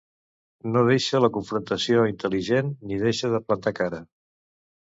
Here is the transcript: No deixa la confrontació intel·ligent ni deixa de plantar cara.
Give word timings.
No 0.75 0.81
deixa 0.87 1.19
la 1.25 1.29
confrontació 1.35 2.07
intel·ligent 2.13 2.75
ni 2.89 2.99
deixa 3.07 3.33
de 3.35 3.45
plantar 3.49 3.75
cara. 3.83 4.05